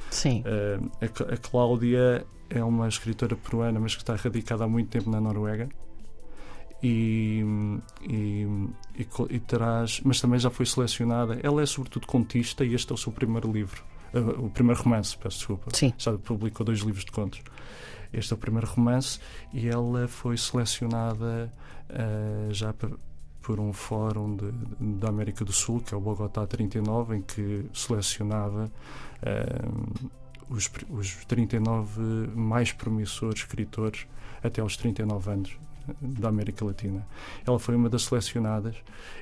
Sim. 0.10 0.42
Uh, 0.42 0.92
a, 1.02 1.34
a 1.34 1.38
Cláudia 1.38 2.26
é 2.50 2.64
uma 2.64 2.88
escritora 2.88 3.36
peruana, 3.36 3.80
mas 3.80 3.96
que 3.96 4.02
está 4.02 4.16
radicada 4.16 4.64
há 4.64 4.68
muito 4.68 4.90
tempo 4.90 5.10
na 5.10 5.20
Noruega. 5.20 5.68
E, 6.82 7.44
e, 8.02 8.46
e, 8.98 9.08
e, 9.30 9.40
traz, 9.40 10.02
mas 10.04 10.20
também 10.20 10.38
já 10.38 10.50
foi 10.50 10.66
selecionada. 10.66 11.40
Ela 11.42 11.62
é 11.62 11.66
sobretudo 11.66 12.06
contista 12.06 12.64
e 12.66 12.74
este 12.74 12.92
é 12.92 12.94
o 12.96 12.98
seu 12.98 13.12
primeiro 13.12 13.52
livro, 13.52 13.84
uh, 14.14 14.46
o 14.46 14.50
primeiro 14.50 14.82
romance, 14.82 15.18
peço 15.18 15.38
desculpa. 15.38 15.72
Sim. 15.74 15.94
Já 15.98 16.14
publicou 16.18 16.66
dois 16.66 16.80
livros 16.80 17.06
de 17.06 17.12
contos. 17.12 17.42
Este 18.14 18.34
é 18.34 18.36
o 18.36 18.38
primeiro 18.38 18.68
romance 18.68 19.20
e 19.52 19.68
ela 19.68 20.08
foi 20.08 20.38
selecionada 20.38 21.52
uh, 21.90 22.54
já 22.54 22.74
por 23.42 23.60
um 23.60 23.74
fórum 23.74 24.36
de, 24.36 24.52
da 25.00 25.10
América 25.10 25.44
do 25.44 25.52
Sul, 25.52 25.82
que 25.82 25.94
é 25.94 25.98
o 25.98 26.00
Bogotá 26.00 26.46
39, 26.46 27.18
em 27.18 27.22
que 27.22 27.66
selecionava 27.74 28.72
uh, 29.22 30.10
os, 30.50 30.70
os 30.90 31.26
39 31.26 32.02
mais 32.36 32.72
promissores 32.72 33.42
escritores 33.42 34.06
até 34.44 34.62
aos 34.62 34.78
39 34.78 35.32
anos 35.32 35.58
da 36.02 36.30
América 36.30 36.64
Latina. 36.64 37.06
Ela 37.46 37.60
foi 37.60 37.76
uma 37.76 37.90
das 37.90 38.04
selecionadas 38.04 38.76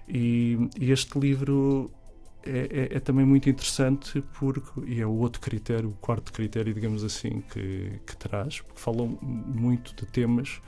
e, 0.07 0.69
e 0.79 0.91
este 0.91 1.17
livro 1.17 1.91
é, 2.45 2.89
é, 2.91 2.97
é, 2.97 2.99
também 2.99 3.25
muito 3.25 3.49
interessante 3.49 4.23
porque, 4.39 4.81
e 4.87 4.99
é 4.99 5.05
o 5.05 5.11
outro 5.11 5.39
critério, 5.39 5.89
o 5.89 5.93
quarto 5.93 6.33
critério, 6.33 6.73
digamos 6.73 7.03
assim, 7.03 7.41
que, 7.51 7.99
que 8.05 8.17
traz, 8.17 8.61
porque 8.61 8.79
falam 8.79 9.17
muito 9.21 9.95
de 9.95 10.05
temas 10.05 10.59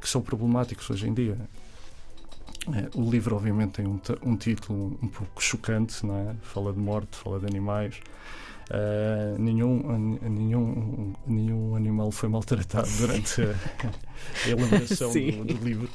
que 0.00 0.08
são 0.08 0.20
problemáticos 0.20 0.90
hoje 0.90 1.08
em 1.08 1.14
dia. 1.14 1.38
É, 2.72 2.98
o 2.98 3.10
livro, 3.10 3.36
obviamente, 3.36 3.72
tem 3.72 3.86
um, 3.86 4.00
um 4.22 4.36
título 4.36 4.98
um 5.02 5.08
pouco 5.08 5.42
chocante, 5.42 6.04
não 6.04 6.16
é? 6.16 6.34
Fala 6.42 6.72
de 6.72 6.78
morte, 6.78 7.16
fala 7.16 7.38
de 7.38 7.46
animais. 7.46 8.00
Uh, 8.70 9.38
nenhum, 9.38 10.18
nenhum, 10.22 11.12
nenhum 11.26 11.76
animal 11.76 12.10
foi 12.10 12.30
maltratado 12.30 12.88
durante 12.96 13.42
a, 13.42 13.54
a 14.46 14.48
elaboração 14.48 15.12
do, 15.12 15.44
do, 15.44 15.64
livro. 15.64 15.90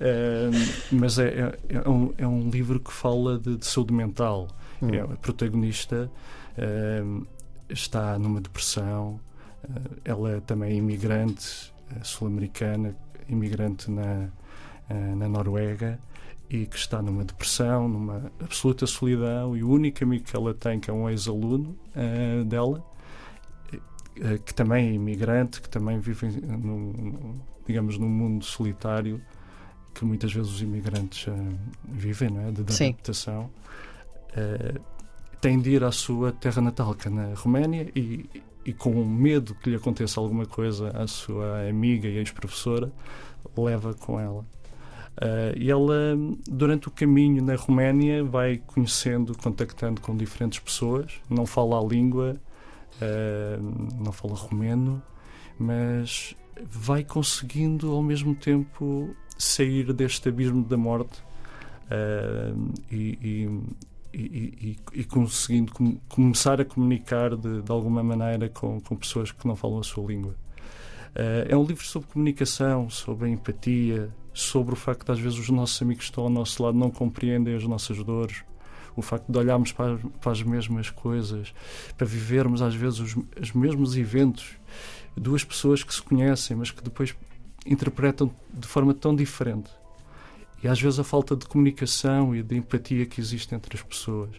Uh, 0.00 0.50
mas 0.92 1.18
é, 1.18 1.28
é, 1.28 1.58
é, 1.70 1.88
um, 1.88 2.12
é 2.18 2.26
um 2.26 2.50
livro 2.50 2.78
que 2.78 2.92
fala 2.92 3.38
de, 3.38 3.56
de 3.56 3.66
saúde 3.66 3.94
mental. 3.94 4.48
Hum. 4.82 4.90
É, 4.90 5.00
a 5.00 5.06
protagonista 5.06 6.10
uh, 6.58 7.26
está 7.70 8.18
numa 8.18 8.40
depressão, 8.40 9.18
ela 10.04 10.42
também 10.42 10.72
é 10.72 10.74
imigrante 10.74 11.72
sul-americana, 12.02 12.94
imigrante 13.30 13.90
na, 13.90 14.28
na 15.16 15.26
Noruega 15.26 15.98
e 16.54 16.66
que 16.66 16.76
está 16.76 17.02
numa 17.02 17.24
depressão, 17.24 17.88
numa 17.88 18.30
absoluta 18.40 18.86
solidão, 18.86 19.56
e 19.56 19.64
o 19.64 19.70
único 19.70 20.04
amigo 20.04 20.24
que 20.24 20.36
ela 20.36 20.54
tem, 20.54 20.78
que 20.78 20.88
é 20.88 20.94
um 20.94 21.10
ex-aluno 21.10 21.76
uh, 21.96 22.44
dela, 22.44 22.78
uh, 23.72 24.42
que 24.44 24.54
também 24.54 24.90
é 24.90 24.92
imigrante, 24.92 25.60
que 25.60 25.68
também 25.68 25.98
vive, 25.98 26.28
num, 26.28 27.40
digamos, 27.66 27.98
num 27.98 28.08
mundo 28.08 28.44
solitário, 28.44 29.20
que 29.92 30.04
muitas 30.04 30.32
vezes 30.32 30.52
os 30.52 30.62
imigrantes 30.62 31.26
uh, 31.26 31.58
vivem, 31.88 32.30
não 32.30 32.42
é? 32.42 32.52
De, 32.52 32.62
de 32.62 32.84
adaptação, 32.84 33.50
tem 35.40 35.60
de 35.60 35.70
ir 35.70 35.82
à 35.82 35.90
sua 35.90 36.30
terra 36.30 36.62
natal, 36.62 36.94
que 36.94 37.08
é 37.08 37.10
na 37.10 37.34
Roménia, 37.34 37.90
e, 37.96 38.30
e 38.64 38.72
com 38.72 39.04
medo 39.04 39.56
que 39.56 39.70
lhe 39.70 39.76
aconteça 39.76 40.20
alguma 40.20 40.46
coisa 40.46 40.90
à 40.90 41.08
sua 41.08 41.68
amiga 41.68 42.08
e 42.08 42.16
ex-professora, 42.18 42.92
leva 43.56 43.92
com 43.92 44.20
ela 44.20 44.44
Uh, 45.16 45.56
e 45.56 45.70
ela, 45.70 46.16
durante 46.48 46.88
o 46.88 46.90
caminho 46.90 47.42
na 47.42 47.54
Roménia, 47.54 48.24
vai 48.24 48.60
conhecendo, 48.66 49.36
contactando 49.36 50.00
com 50.00 50.16
diferentes 50.16 50.58
pessoas. 50.58 51.20
Não 51.30 51.46
fala 51.46 51.78
a 51.78 51.84
língua, 51.84 52.36
uh, 53.00 54.02
não 54.02 54.10
fala 54.10 54.34
romeno, 54.34 55.00
mas 55.58 56.34
vai 56.62 57.04
conseguindo 57.04 57.92
ao 57.92 58.02
mesmo 58.02 58.34
tempo 58.34 59.14
sair 59.38 59.92
deste 59.92 60.28
abismo 60.28 60.64
da 60.64 60.76
morte 60.76 61.20
uh, 61.86 62.72
e, 62.90 63.18
e, 63.22 64.18
e, 64.18 64.76
e, 64.94 65.04
conseguindo 65.04 65.72
com, 65.72 65.96
começar 66.08 66.60
a 66.60 66.64
comunicar 66.64 67.36
de, 67.36 67.62
de 67.62 67.70
alguma 67.70 68.02
maneira 68.02 68.48
com, 68.48 68.80
com, 68.80 68.96
pessoas 68.96 69.32
que 69.32 69.46
não 69.46 69.56
falam 69.56 69.78
a 69.78 69.82
sua 69.82 70.06
língua. 70.06 70.34
É 71.48 71.56
um 71.56 71.64
livro 71.64 71.84
sobre 71.84 72.08
comunicação, 72.08 72.90
sobre 72.90 73.28
empatia, 73.28 74.10
sobre 74.32 74.74
o 74.74 74.76
facto 74.76 75.06
de 75.06 75.12
às 75.12 75.20
vezes 75.20 75.38
os 75.38 75.48
nossos 75.48 75.80
amigos 75.80 76.04
que 76.04 76.10
estão 76.10 76.24
ao 76.24 76.30
nosso 76.30 76.62
lado 76.62 76.76
não 76.76 76.90
compreendem 76.90 77.54
as 77.54 77.64
nossas 77.64 78.02
dores, 78.02 78.42
o 78.96 79.02
facto 79.02 79.30
de 79.30 79.38
olharmos 79.38 79.72
para, 79.72 79.96
para 80.20 80.32
as 80.32 80.42
mesmas 80.42 80.90
coisas, 80.90 81.54
para 81.96 82.06
vivermos 82.06 82.60
às 82.62 82.74
vezes 82.74 82.98
os, 82.98 83.16
os 83.40 83.52
mesmos 83.52 83.96
eventos, 83.96 84.56
duas 85.16 85.44
pessoas 85.44 85.84
que 85.84 85.94
se 85.94 86.02
conhecem, 86.02 86.56
mas 86.56 86.70
que 86.70 86.82
depois 86.82 87.14
interpretam 87.64 88.30
de 88.52 88.66
forma 88.66 88.92
tão 88.92 89.14
diferente. 89.14 89.70
E 90.62 90.68
às 90.68 90.80
vezes 90.80 90.98
a 90.98 91.04
falta 91.04 91.36
de 91.36 91.46
comunicação 91.46 92.34
e 92.34 92.42
de 92.42 92.56
empatia 92.56 93.06
que 93.06 93.20
existe 93.20 93.54
entre 93.54 93.76
as 93.76 93.82
pessoas. 93.82 94.30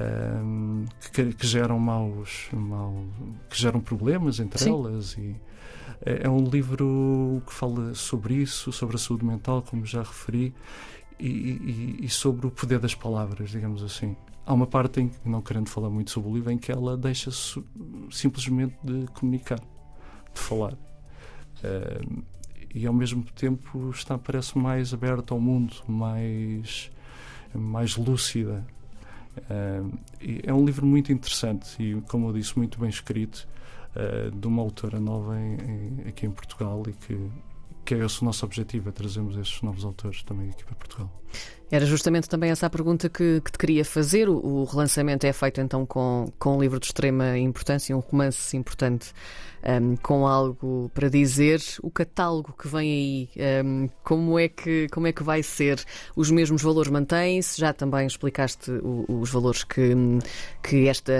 Um, 0.00 0.86
que, 1.12 1.32
que, 1.32 1.46
geram 1.46 1.78
maus, 1.78 2.48
mau, 2.52 3.04
que 3.48 3.56
geram 3.56 3.80
problemas 3.80 4.40
entre 4.40 4.58
Sim. 4.58 4.70
elas 4.70 5.12
e 5.16 5.36
é, 6.04 6.26
é 6.26 6.30
um 6.30 6.44
livro 6.44 7.42
que 7.46 7.52
fala 7.52 7.94
sobre 7.94 8.34
isso, 8.34 8.72
sobre 8.72 8.96
a 8.96 8.98
saúde 8.98 9.24
mental, 9.24 9.62
como 9.62 9.84
já 9.84 10.02
referi, 10.02 10.54
e, 11.18 11.28
e, 11.28 11.96
e 12.02 12.08
sobre 12.08 12.46
o 12.46 12.50
poder 12.50 12.78
das 12.78 12.94
palavras, 12.94 13.50
digamos 13.50 13.82
assim. 13.82 14.16
Há 14.46 14.52
uma 14.52 14.66
parte 14.66 15.00
em 15.00 15.10
não 15.24 15.40
querendo 15.40 15.68
falar 15.68 15.88
muito 15.88 16.10
sobre 16.10 16.30
o 16.30 16.34
livro, 16.34 16.50
em 16.50 16.58
que 16.58 16.70
ela 16.70 16.96
deixa 16.96 17.30
simplesmente 18.10 18.76
de 18.82 19.06
comunicar, 19.08 19.58
de 19.58 20.40
falar. 20.40 20.74
Uh, 20.74 22.22
e 22.74 22.86
ao 22.86 22.92
mesmo 22.92 23.24
tempo 23.24 23.90
está, 23.90 24.18
parece 24.18 24.58
mais 24.58 24.92
aberta 24.92 25.32
ao 25.32 25.40
mundo, 25.40 25.74
mais, 25.88 26.90
mais 27.54 27.96
lúcida. 27.96 28.66
Uh, 29.38 29.98
é 30.42 30.52
um 30.52 30.64
livro 30.64 30.84
muito 30.84 31.10
interessante 31.10 31.82
e, 31.82 32.00
como 32.02 32.28
eu 32.28 32.32
disse, 32.34 32.58
muito 32.58 32.78
bem 32.78 32.90
escrito 32.90 33.48
de 34.34 34.46
uma 34.46 34.62
autora 34.62 34.98
nova 34.98 35.38
em, 35.38 35.54
em, 35.54 36.08
aqui 36.08 36.26
em 36.26 36.30
Portugal 36.30 36.82
e 36.88 36.92
que, 36.92 37.30
que 37.84 37.94
é 37.94 38.04
esse 38.04 38.22
o 38.22 38.24
nosso 38.24 38.44
objetivo, 38.44 38.88
é 38.88 38.92
trazermos 38.92 39.36
estes 39.36 39.62
novos 39.62 39.84
autores 39.84 40.22
também 40.22 40.50
aqui 40.50 40.64
para 40.64 40.74
Portugal. 40.74 41.10
Era 41.70 41.86
justamente 41.86 42.28
também 42.28 42.50
essa 42.50 42.66
a 42.66 42.70
pergunta 42.70 43.08
que, 43.08 43.40
que 43.40 43.52
te 43.52 43.58
queria 43.58 43.84
fazer. 43.84 44.28
O, 44.28 44.36
o, 44.36 44.64
relançamento 44.64 45.26
é 45.26 45.32
feito 45.32 45.60
então 45.60 45.86
com, 45.86 46.30
com 46.38 46.56
um 46.56 46.60
livro 46.60 46.78
de 46.78 46.86
extrema 46.86 47.38
importância, 47.38 47.96
um 47.96 48.00
romance 48.00 48.56
importante, 48.56 49.12
um, 49.82 49.96
com 49.96 50.26
algo 50.26 50.90
para 50.94 51.08
dizer. 51.08 51.60
O 51.82 51.90
catálogo 51.90 52.54
que 52.56 52.68
vem 52.68 52.90
aí, 53.36 53.64
um, 53.64 53.88
como, 54.02 54.38
é 54.38 54.48
que, 54.48 54.88
como 54.92 55.06
é 55.06 55.12
que 55.12 55.22
vai 55.22 55.42
ser? 55.42 55.82
Os 56.14 56.30
mesmos 56.30 56.62
valores 56.62 56.90
mantêm-se? 56.90 57.60
Já 57.60 57.72
também 57.72 58.06
explicaste 58.06 58.70
o, 58.70 59.04
os 59.08 59.30
valores 59.30 59.64
que, 59.64 59.94
que 60.62 60.86
esta, 60.86 61.12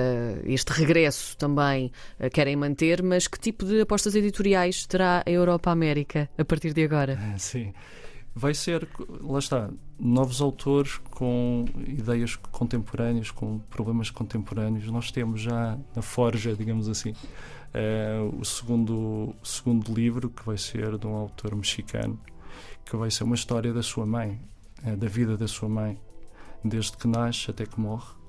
este 0.44 0.72
regresso 0.72 1.36
também 1.36 1.90
uh, 2.20 2.28
querem 2.30 2.54
manter, 2.54 3.02
mas 3.02 3.26
que 3.26 3.38
tipo 3.38 3.64
de 3.64 3.80
apostas 3.80 4.14
editoriais 4.14 4.86
terá 4.86 5.22
a 5.26 5.30
Europa 5.30 5.70
América 5.70 6.28
a 6.36 6.44
partir 6.44 6.72
de 6.72 6.84
agora? 6.84 7.18
Sim. 7.38 7.72
Vai 8.34 8.52
ser, 8.52 8.88
lá 9.20 9.38
está, 9.38 9.70
novos 9.98 10.40
autores 10.40 10.98
com 11.10 11.64
ideias 11.86 12.36
contemporâneas, 12.36 13.30
com 13.30 13.58
problemas 13.70 14.10
contemporâneos. 14.10 14.86
Nós 14.90 15.12
temos 15.12 15.40
já 15.40 15.78
na 15.94 16.02
forja, 16.02 16.54
digamos 16.54 16.88
assim, 16.88 17.10
uh, 17.12 18.36
o 18.40 18.44
segundo, 18.44 19.34
segundo 19.44 19.94
livro, 19.94 20.28
que 20.28 20.44
vai 20.44 20.58
ser 20.58 20.98
de 20.98 21.06
um 21.06 21.14
autor 21.14 21.54
mexicano, 21.54 22.18
que 22.84 22.96
vai 22.96 23.10
ser 23.10 23.24
uma 23.24 23.36
história 23.36 23.72
da 23.72 23.82
sua 23.82 24.04
mãe, 24.04 24.40
uh, 24.84 24.96
da 24.96 25.06
vida 25.06 25.36
da 25.36 25.46
sua 25.46 25.68
mãe, 25.68 25.96
desde 26.64 26.96
que 26.96 27.06
nasce 27.06 27.50
até 27.50 27.64
que 27.64 27.78
morre 27.80 28.23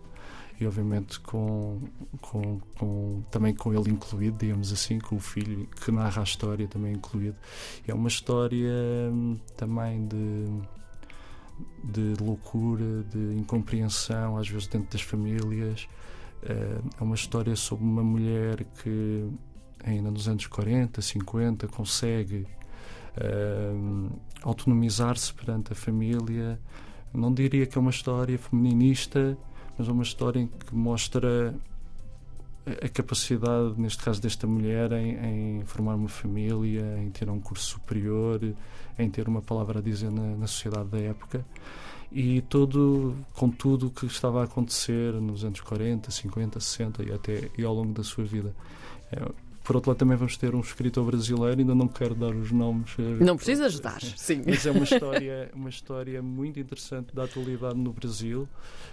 e 0.60 0.66
obviamente 0.66 1.20
com, 1.20 1.82
com, 2.22 2.60
com, 2.78 3.24
também 3.30 3.54
com 3.54 3.74
ele 3.74 3.92
incluído, 3.92 4.38
digamos 4.38 4.72
assim, 4.72 5.00
com 5.00 5.18
o 5.18 5.20
filho 5.20 5.68
que 5.68 5.92
narra 5.92 6.22
a 6.22 6.24
história 6.24 6.68
também 6.68 6.94
incluído. 6.94 7.36
É 7.88 7.94
uma 7.94 8.08
história 8.08 8.72
hum, 9.12 9.38
também 9.58 10.08
de, 10.08 10.46
de 11.84 12.24
loucura, 12.24 13.04
de 13.04 13.38
incompreensão, 13.38 14.38
às 14.38 14.48
vezes 14.48 14.68
dentro 14.68 14.90
das 14.92 15.02
famílias. 15.02 15.88
Eh, 16.44 16.82
é 17.00 17.04
uma 17.04 17.16
história 17.16 17.56
sobre 17.56 17.84
uma 17.84 18.04
mulher 18.04 18.64
que 18.82 19.30
ainda 19.84 20.10
nos 20.10 20.28
anos 20.28 20.48
40, 20.48 21.02
50 21.02 21.68
consegue 21.68 22.48
uh, 23.18 24.20
autonomizar-se 24.42 25.34
perante 25.34 25.74
a 25.74 25.76
família. 25.76 26.60
Não 27.14 27.34
diria 27.34 27.66
que 27.66 27.78
é 27.78 27.82
uma 27.82 27.92
história 27.92 28.38
feminista, 28.38 29.38
mas 29.78 29.88
é 29.88 29.92
uma 29.92 30.04
história 30.04 30.40
em 30.40 30.48
que 30.48 30.74
mostra 30.76 31.54
a 32.66 32.90
capacidade, 32.90 33.80
neste 33.80 34.04
caso 34.04 34.22
desta 34.22 34.48
mulher, 34.48 34.92
em, 34.94 35.60
em, 35.60 35.66
formar 35.66 35.96
uma 35.96 36.10
família, 36.10 36.98
em 36.98 37.12
ter 37.12 37.30
um 37.30 37.40
curso 37.40 37.74
superior, 37.74 38.42
em 38.98 39.10
ter 39.10 39.28
uma 39.28 39.42
palavra 39.42 39.80
a 39.80 39.82
dizer 39.82 40.12
na, 40.12 40.36
na 40.36 40.48
sociedade 40.48 40.90
da 40.90 41.00
época. 41.00 41.46
E 42.12 42.42
todo, 42.42 43.16
com 43.34 43.50
tudo 43.50 43.88
o 43.88 43.92
que 43.92 44.06
estava 44.06 44.42
a 44.42 44.46
acontecer 44.46 45.14
nos 45.14 45.44
anos 45.44 45.62
40, 45.62 46.10
50, 46.10 46.60
60 46.60 47.04
e 47.04 47.12
até 47.12 47.50
e 47.58 47.64
ao 47.64 47.74
longo 47.74 47.94
da 47.94 48.04
sua 48.04 48.24
vida. 48.24 48.56
É, 49.12 49.22
por 49.66 49.76
outro 49.76 49.90
lado, 49.90 49.98
também 49.98 50.16
vamos 50.16 50.38
ter 50.38 50.54
um 50.54 50.60
escritor 50.60 51.04
brasileiro, 51.06 51.60
ainda 51.60 51.74
não 51.74 51.88
quero 51.88 52.14
dar 52.14 52.34
os 52.34 52.52
nomes. 52.52 52.92
Eh, 53.00 53.24
não 53.24 53.36
precisas 53.36 53.80
dar, 53.80 54.00
sim. 54.16 54.44
Mas 54.46 54.66
é 54.66 54.72
uma 54.72 54.84
história, 54.86 55.52
uma 55.54 55.70
história 55.70 56.22
muito 56.22 56.60
interessante 56.60 57.14
da 57.16 57.24
atualidade 57.24 57.76
no 57.76 57.92
Brasil 57.92 58.48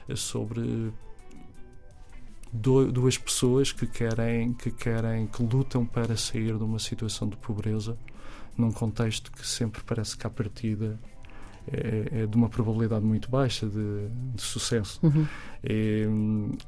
eh, 0.09 0.17
sobre 0.17 0.91
duas 2.52 3.17
pessoas 3.17 3.73
que 3.73 3.87
querem, 3.87 4.52
que 4.55 4.71
querem, 4.71 5.26
que 5.26 5.43
lutam 5.43 5.87
para 5.87 6.17
sair 6.17 6.57
de 6.57 6.64
uma 6.64 6.79
situação 6.79 7.29
de 7.29 7.37
pobreza 7.37 7.97
num 8.57 8.71
contexto 8.71 9.33
que 9.33 9.47
sempre 9.47 9.83
parece 9.83 10.17
que 10.17 10.26
à 10.26 10.31
partida 10.31 10.99
é, 11.71 12.23
é, 12.23 12.26
de 12.26 12.37
uma 12.37 12.49
probabilidade 12.49 13.04
muito 13.04 13.31
baixa 13.31 13.66
de, 13.66 14.09
de 14.35 14.42
sucesso. 14.42 14.99
Uhum. 15.02 15.26
E, 15.62 16.04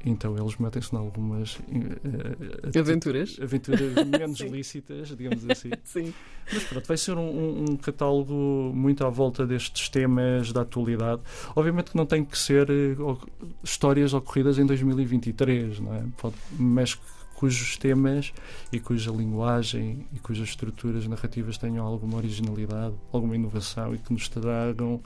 então 0.04 0.36
eles 0.38 0.56
metem-se 0.56 0.94
em 0.94 0.98
algumas 0.98 1.56
uh, 1.56 2.78
aventuras, 2.78 3.36
aventuras 3.42 3.80
menos 4.06 4.40
lícitas, 4.40 5.08
digamos 5.16 5.48
assim. 5.50 5.70
Sim. 5.82 6.14
Mas 6.52 6.62
pronto, 6.64 6.86
vai 6.86 6.96
ser 6.96 7.16
um, 7.16 7.64
um, 7.70 7.76
catálogo 7.76 8.34
muito 8.74 9.04
à 9.04 9.10
volta 9.10 9.46
destes 9.46 9.88
temas 9.88 10.52
da 10.52 10.60
atualidade. 10.60 11.22
Obviamente 11.56 11.90
que 11.90 11.96
não 11.96 12.06
tem 12.06 12.24
que 12.24 12.38
ser 12.38 12.70
uh, 12.70 13.18
histórias 13.64 14.14
ocorridas 14.14 14.58
em 14.58 14.66
2023, 14.66 15.80
não 15.80 15.94
é? 15.94 16.04
Pode, 16.16 16.36
mexe 16.56 16.98
cujos 17.34 17.76
temas 17.76 18.32
e 18.72 18.80
cuja 18.80 19.10
linguagem 19.10 20.06
e 20.12 20.18
cujas 20.18 20.48
estruturas 20.48 21.06
narrativas 21.06 21.58
tenham 21.58 21.84
alguma 21.84 22.16
originalidade, 22.16 22.94
alguma 23.12 23.34
inovação 23.34 23.94
e 23.94 23.98
que 23.98 24.12
nos 24.12 24.28
tragam 24.28 25.00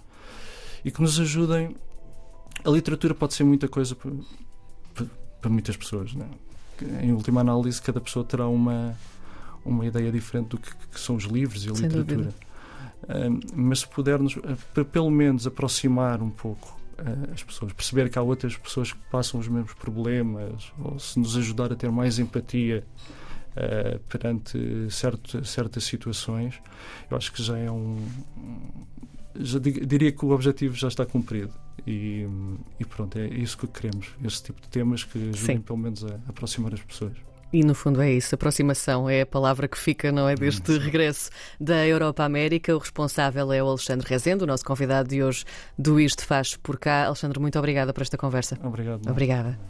e 0.84 0.90
que 0.90 1.00
nos 1.00 1.18
ajudem. 1.18 1.74
A 2.64 2.70
literatura 2.70 3.14
pode 3.14 3.34
ser 3.34 3.44
muita 3.44 3.68
coisa 3.68 3.94
para, 3.94 4.12
para, 5.40 5.50
muitas 5.50 5.76
pessoas. 5.76 6.14
Né? 6.14 6.28
Em 7.02 7.12
última 7.12 7.40
análise, 7.40 7.80
cada 7.80 8.00
pessoa 8.00 8.24
terá 8.24 8.46
uma, 8.48 8.96
uma 9.64 9.86
ideia 9.86 10.10
diferente 10.12 10.48
do 10.48 10.58
que, 10.58 10.70
que 10.92 11.00
são 11.00 11.16
os 11.16 11.24
livros 11.24 11.64
e 11.64 11.70
a 11.70 11.74
Sem 11.74 11.88
literatura. 11.88 12.34
Um, 13.08 13.40
mas 13.54 13.80
se 13.80 13.88
pudermos, 13.88 14.36
uh, 14.36 14.84
pelo 14.84 15.10
menos, 15.10 15.46
aproximar 15.46 16.20
um 16.20 16.30
pouco 16.30 16.77
uh, 16.98 17.32
as 17.32 17.42
pessoas, 17.42 17.72
perceber 17.72 18.10
que 18.10 18.18
há 18.18 18.22
outras 18.22 18.56
pessoas 18.56 18.92
que 18.92 19.00
passam 19.10 19.38
os 19.40 19.48
mesmos 19.48 19.74
problemas, 19.74 20.72
ou 20.78 20.98
se 20.98 21.18
nos 21.18 21.36
ajudar 21.36 21.72
a 21.72 21.76
ter 21.76 21.90
mais 21.90 22.18
empatia 22.18 22.84
uh, 23.52 23.98
perante 24.08 24.58
certo, 24.90 25.44
certas 25.44 25.84
situações, 25.84 26.60
eu 27.10 27.16
acho 27.16 27.32
que 27.32 27.42
já 27.42 27.56
é 27.58 27.70
um. 27.70 27.98
Já 29.40 29.58
diria 29.58 30.10
que 30.10 30.24
o 30.24 30.30
objetivo 30.30 30.74
já 30.74 30.88
está 30.88 31.06
cumprido. 31.06 31.52
E, 31.86 32.26
e 32.78 32.84
pronto, 32.84 33.16
é 33.18 33.28
isso 33.28 33.56
que 33.56 33.66
queremos, 33.66 34.08
esse 34.24 34.42
tipo 34.42 34.60
de 34.60 34.68
temas 34.68 35.04
que 35.04 35.16
ajudem 35.30 35.56
Sim. 35.56 35.62
pelo 35.62 35.78
menos 35.78 36.04
a 36.04 36.18
aproximar 36.28 36.74
as 36.74 36.82
pessoas. 36.82 37.27
E 37.52 37.64
no 37.64 37.74
fundo 37.74 38.02
é 38.02 38.12
isso, 38.12 38.34
aproximação 38.34 39.08
é 39.08 39.22
a 39.22 39.26
palavra 39.26 39.66
que 39.66 39.78
fica, 39.78 40.12
não 40.12 40.28
é? 40.28 40.34
Deste 40.34 40.76
regresso 40.78 41.30
da 41.58 41.86
Europa 41.86 42.22
América. 42.22 42.74
O 42.74 42.78
responsável 42.78 43.50
é 43.52 43.62
o 43.62 43.68
Alexandre 43.68 44.06
Rezende, 44.06 44.44
o 44.44 44.46
nosso 44.46 44.64
convidado 44.64 45.08
de 45.08 45.22
hoje 45.22 45.44
do 45.78 45.98
Isto 45.98 46.26
Faz 46.26 46.56
por 46.56 46.78
cá. 46.78 47.06
Alexandre, 47.06 47.40
muito 47.40 47.58
obrigada 47.58 47.92
por 47.92 48.02
esta 48.02 48.18
conversa. 48.18 48.58
Obrigado. 48.62 49.08
Obrigada. 49.08 49.56